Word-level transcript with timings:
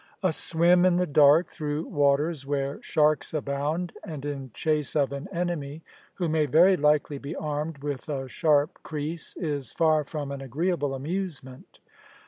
A 0.23 0.33
swim 0.33 0.83
in 0.83 0.95
the 0.95 1.05
dark 1.05 1.49
through 1.51 1.83
waters 1.83 2.43
where 2.43 2.81
sharks 2.81 3.35
abound, 3.35 3.93
and 4.03 4.25
in 4.25 4.49
chase 4.51 4.95
of 4.95 5.13
an 5.13 5.27
enemy 5.31 5.83
who 6.15 6.27
may 6.27 6.47
very 6.47 6.75
likely 6.75 7.19
be 7.19 7.35
armed 7.35 7.77
with 7.83 8.09
a 8.09 8.27
sharp 8.27 8.79
creese, 8.81 9.35
is 9.37 9.71
far 9.71 10.03
from 10.03 10.31
an 10.31 10.41
agreeable 10.41 10.95
amusement. 10.95 11.81